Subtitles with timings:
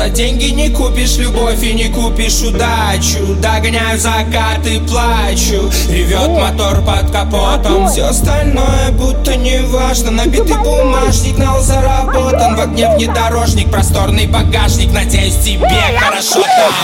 [0.00, 3.34] За деньги не купишь любовь и не купишь удачу.
[3.34, 5.70] Догоняю закат и плачу.
[5.90, 7.86] Ревет мотор под капотом.
[7.86, 12.56] Все остальное будто не важно Набитый бумажник, нал заработан.
[12.56, 14.90] В огне внедорожник, просторный багажник.
[14.90, 16.74] Надеюсь, тебе хорошо там.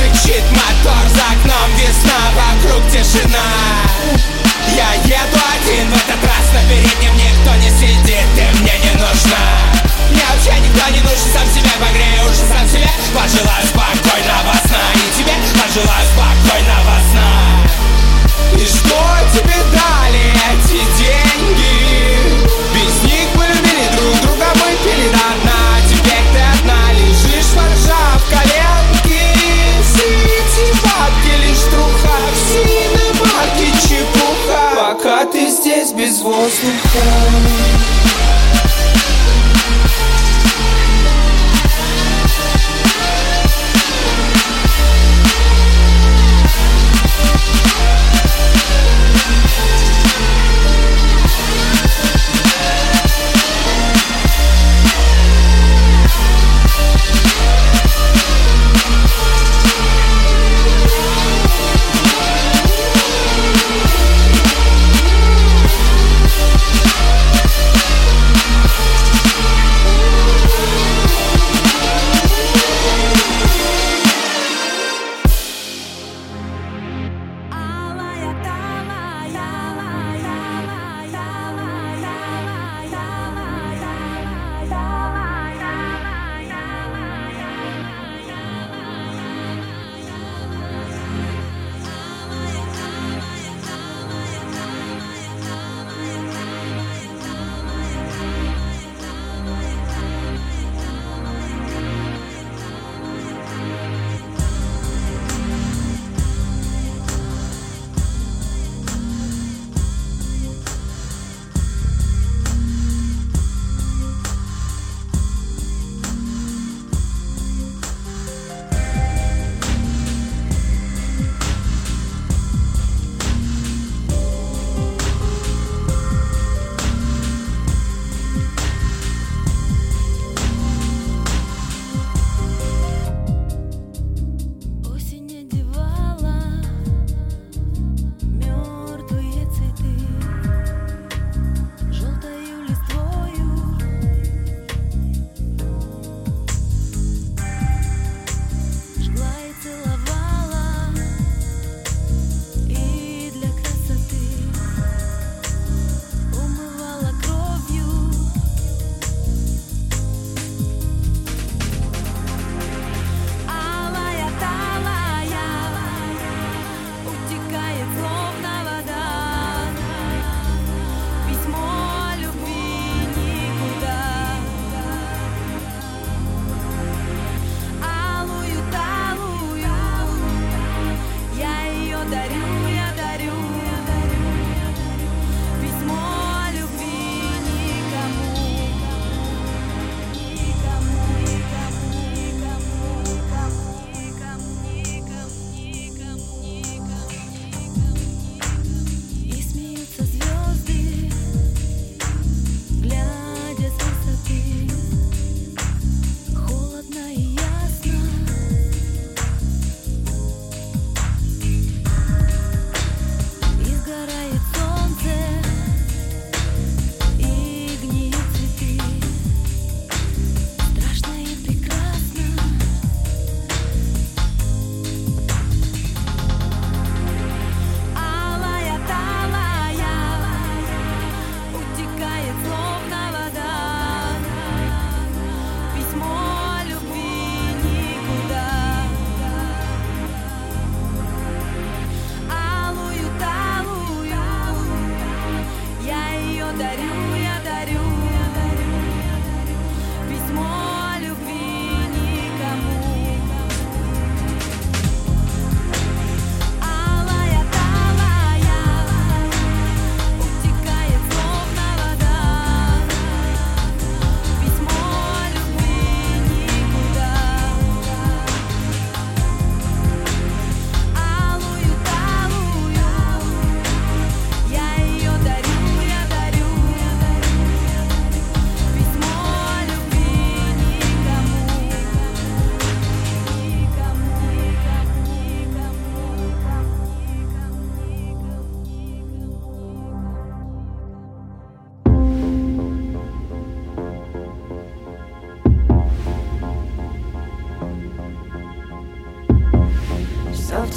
[0.00, 1.68] Рычит мотор за окном.
[1.76, 3.44] Весна, вокруг тишина.
[4.74, 5.90] Я еду один.
[5.90, 9.81] В этот раз На переднем никто не сидит Ты мне не нужна
[10.42, 15.34] вообще никто не нужен Сам себя погрею уже сам себя Пожелаю спокойного сна И тебе
[15.54, 17.30] пожелаю спокойного сна
[18.54, 18.98] И что
[19.32, 21.72] тебе дали эти деньги?
[22.74, 25.62] Без них мы любили друг друга, мы пили до дна.
[25.88, 29.20] Теперь ты одна лежишь, поджав коленки.
[29.92, 34.94] Все эти бабки, лишь труха Все иномарки чепуха.
[34.94, 38.01] Пока ты здесь без воздуха.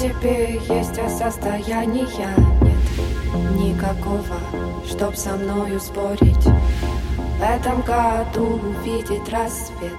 [0.08, 2.06] Тебе есть, а состояния
[2.62, 2.78] нет
[3.58, 4.38] никакого,
[4.88, 6.46] чтоб со мною спорить.
[7.38, 9.92] В этом году увидеть рассвет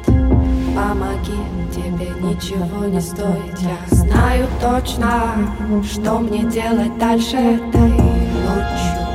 [0.75, 1.37] Помоги,
[1.71, 3.59] тебе ничего не стоит.
[3.59, 5.35] Я знаю точно,
[5.83, 7.37] что мне делать дальше.
[7.37, 9.07] Этой ночью.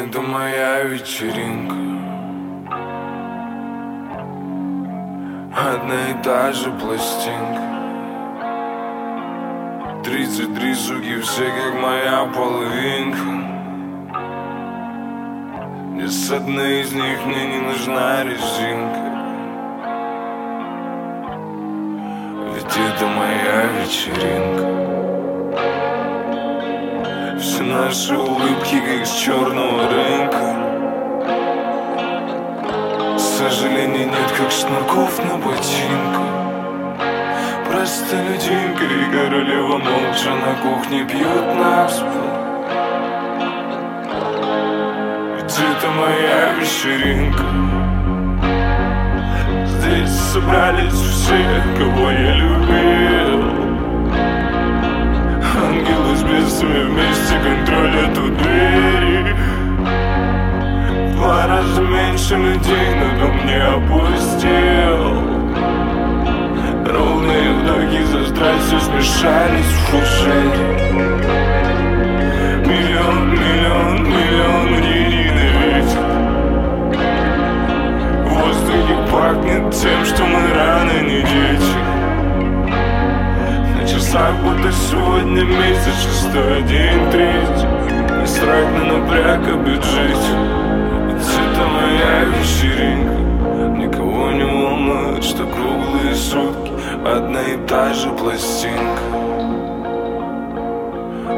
[0.07, 1.75] Это моя вечеринка
[5.53, 7.63] Одна и та же пластинка.
[10.05, 13.31] Тридцать три суки, все как моя половинка.
[15.97, 19.03] Ни с одной из них мне не нужна резинка.
[22.55, 24.86] Ведь это моя вечеринка
[27.67, 30.57] наши улыбки, как с черного рынка.
[33.19, 36.37] Сожалений нет, как шнурков на ботинках.
[37.69, 42.07] Просто людинка и королева молча на кухне пьют наспор
[45.37, 47.45] Ведь это моя вечеринка.
[49.67, 53.66] Здесь собрались все, кого я любил
[56.47, 59.35] Ангелы с бесами вместе контролят у двери
[61.09, 65.03] В два раза меньше людей, но дом не опустел
[66.87, 70.67] Ровные вдохи за страстью смешались в фужере
[72.67, 76.07] Миллион, миллион, миллион мнений на ветер
[78.25, 81.06] В воздухе пахнет тем, что мы рано
[84.17, 87.69] шаг, будто сегодня месяц Шестой, день, третий
[88.21, 89.85] Не срать на напряг, Ведь
[91.45, 93.17] это моя вечеринка
[93.77, 96.73] Никого не волнует, что круглые сутки.
[97.05, 99.03] Одна и та же пластинка.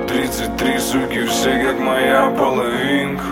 [0.09, 3.25] Тридцать три суки, все как моя половинка.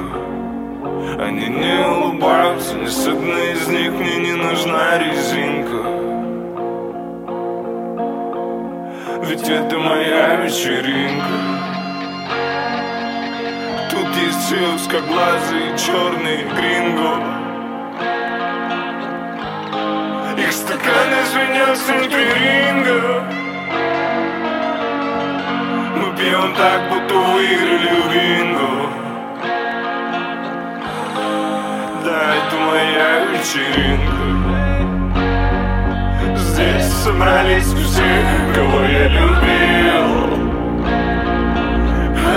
[1.19, 6.16] Они не улыбаются, ни с одной из них мне не нужна резинка
[9.29, 11.27] Ведь это моя вечеринка.
[13.91, 17.11] Тут есть все узкоглазые черные гринго.
[20.39, 23.25] Их стаканы звенят в центре ринга.
[25.97, 28.71] Мы пьем так, будто выиграли в бинго.
[32.05, 34.27] Да, это моя вечеринка.
[36.37, 38.13] Здесь собрались все,
[38.55, 40.09] кого я любил.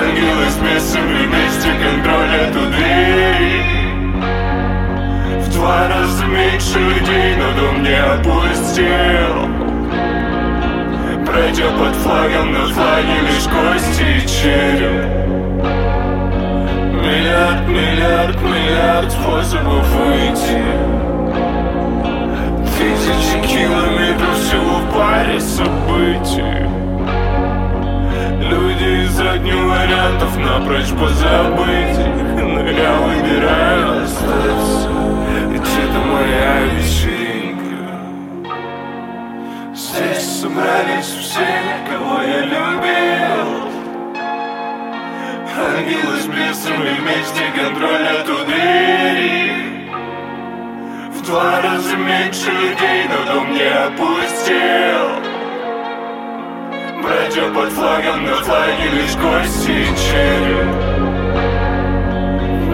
[0.02, 3.63] Ангелы с бесами вместе контролят у двери
[5.41, 9.36] В два раза меньше людей, но дом не опустел.
[11.26, 15.06] Пройдя под флагом, на флаге лишь кости и череп.
[17.04, 21.09] Миллиард, миллиард, миллиард способов выйти
[22.80, 26.63] Тысячи километров всего в паре событий.
[28.50, 32.00] Люди из одних вариантов напрочь позабыть
[32.38, 34.89] Но я выбираю остаться.
[35.50, 37.84] Ведь это моя вечеринка.
[39.76, 41.50] Здесь собрались все,
[41.86, 43.68] кого я любил.
[45.68, 49.69] Ангелы с бесами вместе контролят у двери
[51.30, 55.10] два раза меньше людей, но дом не опустел
[57.04, 60.69] Братья под флагом, на флаге лишь кости череп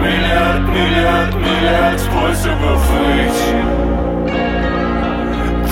[0.02, 3.58] Миллиард, миллиард, миллиард способов выйти.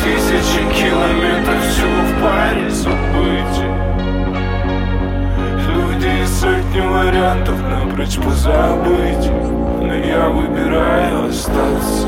[0.03, 3.73] Тысячи километров всего в паре событий
[5.73, 9.31] Люди и сотни вариантов напрочь позабыть.
[9.81, 12.04] Но я выбираю остаться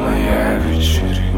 [0.00, 1.29] моя вечеринка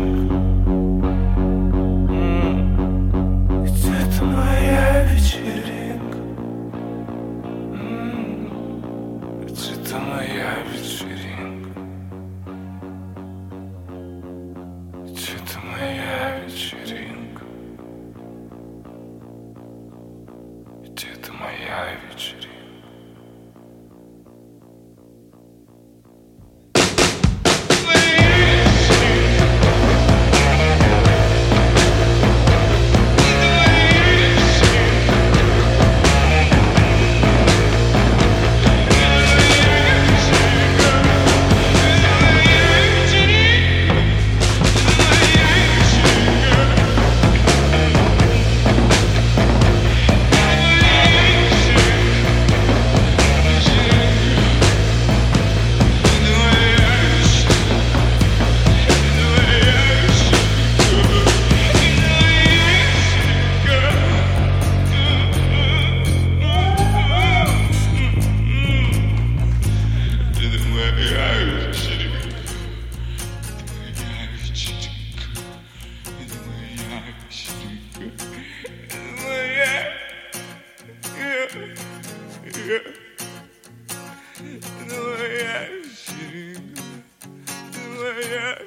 [88.20, 88.58] yeah,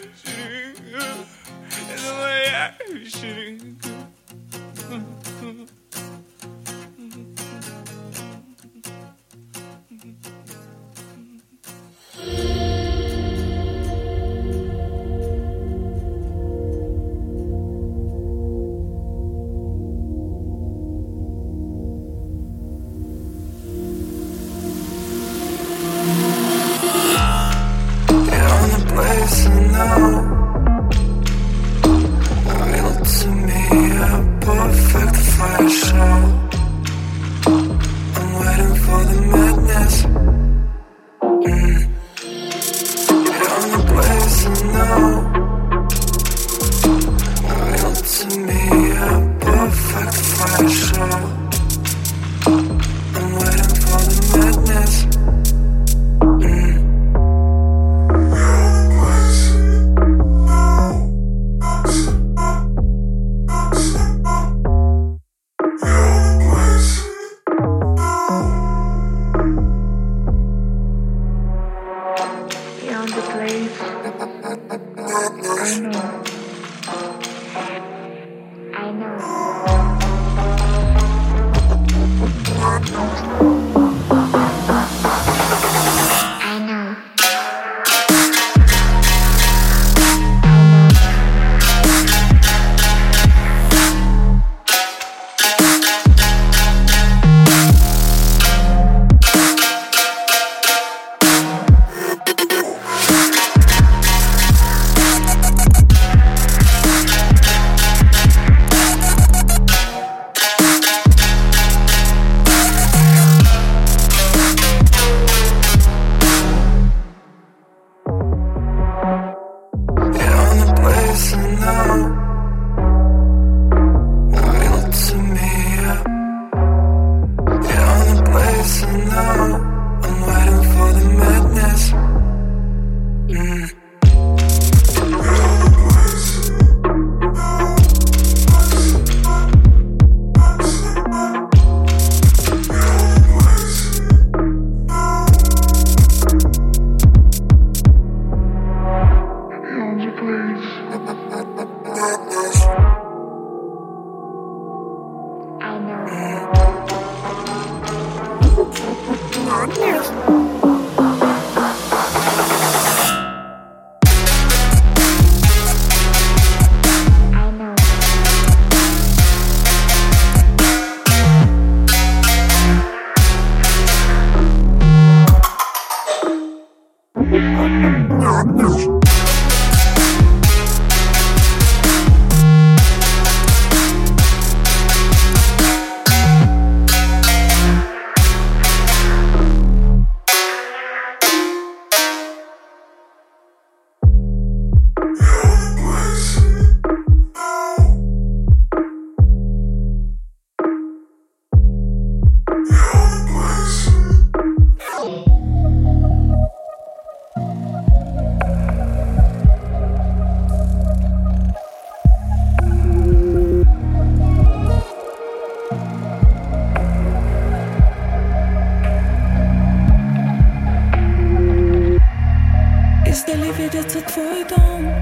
[223.28, 224.94] Издали видится твой дом?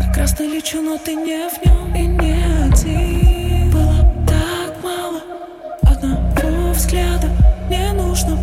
[0.00, 2.32] Прекрасно лечу, но ты не в нем и не
[2.64, 3.70] один.
[3.70, 5.20] Было так мало
[5.82, 7.28] одного взгляда.
[7.68, 8.36] Не нужно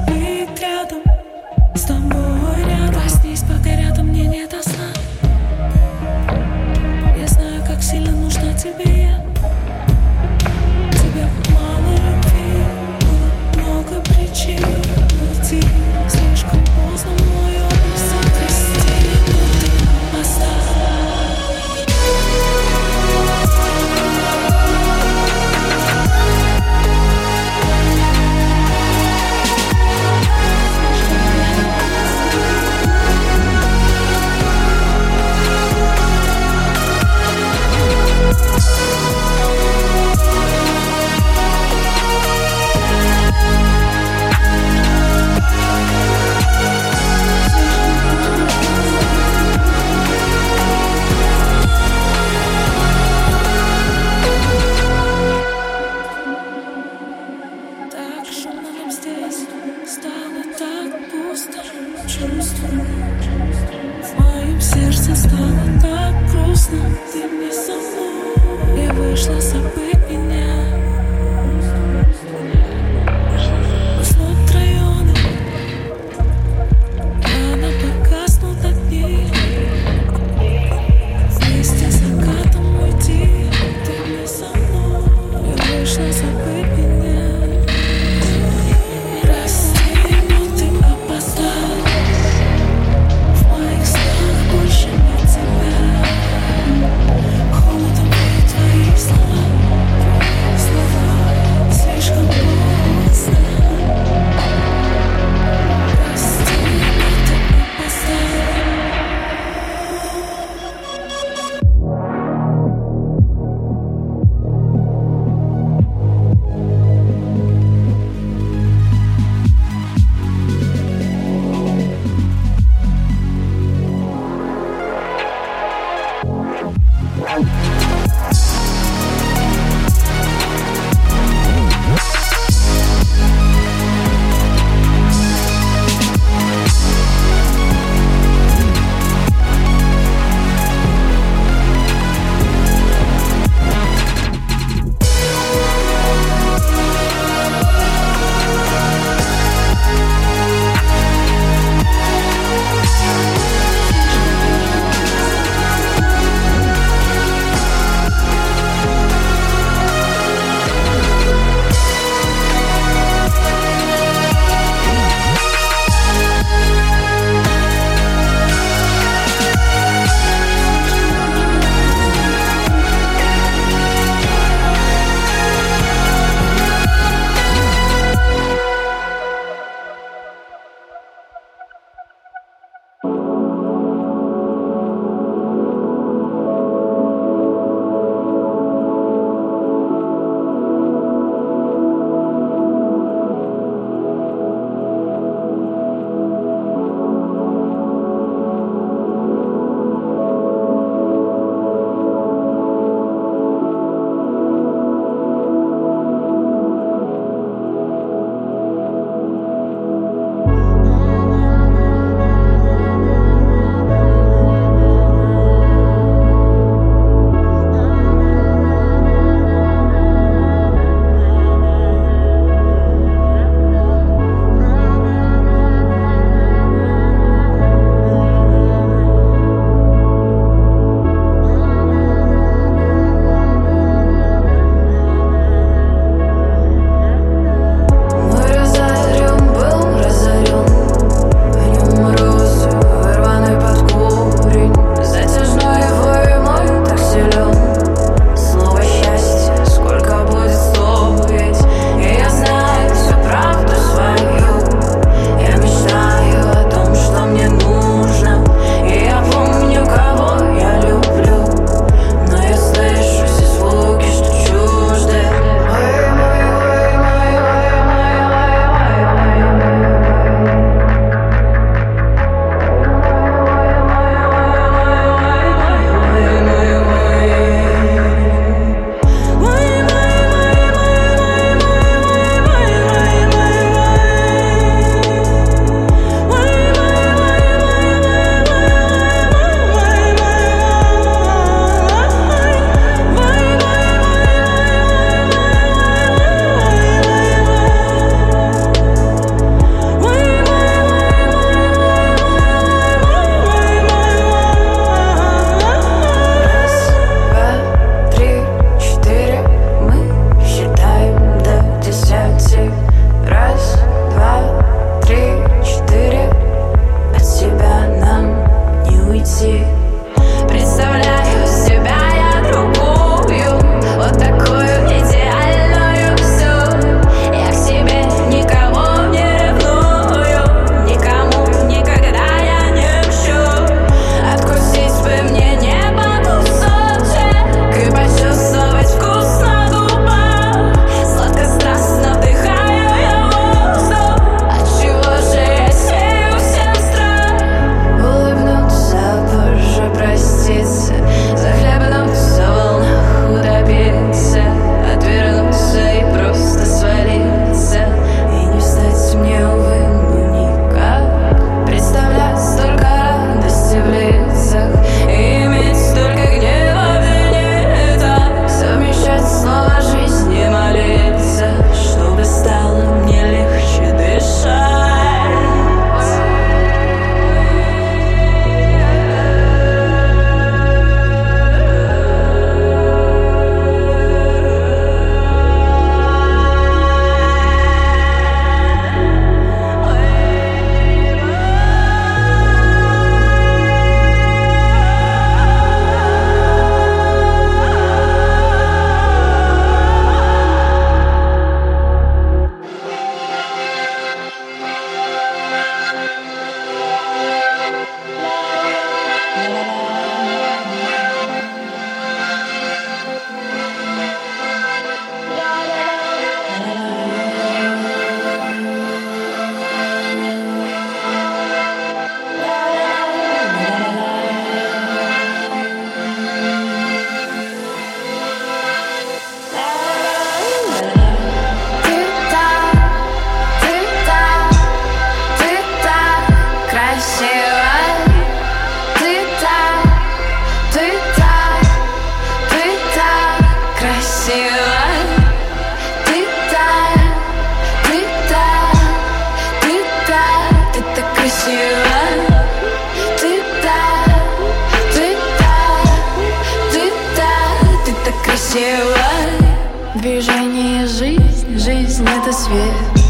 [462.54, 463.04] свет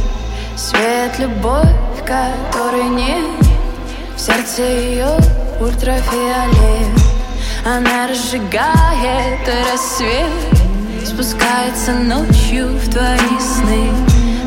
[0.56, 1.68] Свет, любовь,
[2.06, 3.26] которой нет
[4.16, 5.18] В сердце ее
[5.60, 6.88] ультрафиолет.
[7.66, 10.30] Она разжигает твой рассвет
[11.06, 13.90] Спускается ночью в твои сны.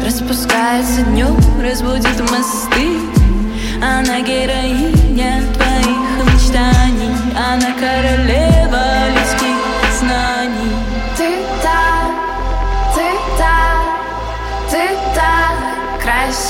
[0.05, 2.99] Распускается днем, разбудит мосты.
[3.82, 7.14] Она героиня твоих мечтаний.
[7.36, 9.05] Она королева.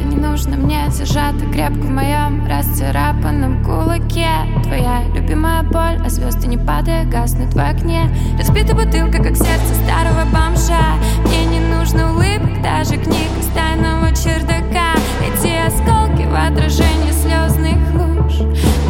[0.00, 4.28] взгляда не нужно мне Зажата крепко в моем расцарапанном кулаке.
[4.64, 8.10] Твоя любимая боль, а звезды не падая гаснут в окне.
[8.38, 10.96] Разбита бутылка, как сердце старого бомжа.
[11.26, 14.94] Мне не нужно улыбок, даже книг из тайного чердака.
[15.22, 18.38] Эти осколки в отражении слезных луж.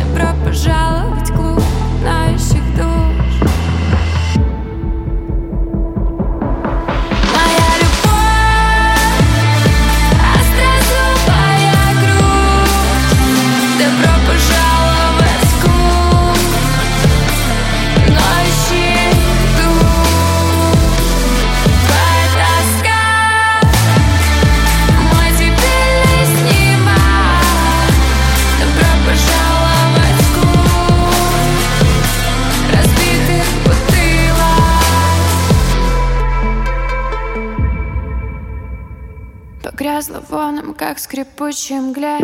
[0.01, 1.70] Добро пожаловать в клуб
[40.31, 42.19] звоном, как скрипучий мгле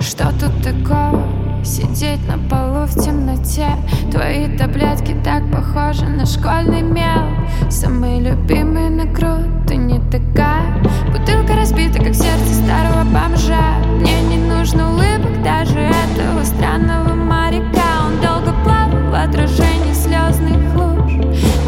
[0.00, 1.22] Что тут такого?
[1.64, 3.68] Сидеть на полу в темноте.
[4.10, 7.22] Твои таблетки так похожи на школьный мел.
[7.70, 10.82] Самый любимый на грудь, ты не такая.
[11.12, 13.78] Бутылка разбита, как сердце старого бомжа.
[14.00, 18.06] Мне не нужно улыбок даже этого странного моряка.
[18.06, 21.12] Он долго плавал в отражении слезных луж.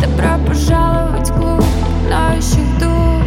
[0.01, 1.65] Добро пожаловать в клуб
[2.09, 3.20] ноющих душ